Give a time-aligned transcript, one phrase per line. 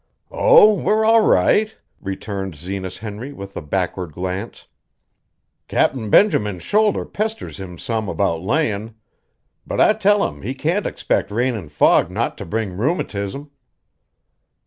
[0.31, 4.65] "Oh, we're all right," returned Zenas Henry with a backward glance.
[5.67, 8.95] "Captain Benjamin's shoulder pesters him some about layin',
[9.67, 13.51] but I tell him he can't expect rain an' fog not to bring rheumatism."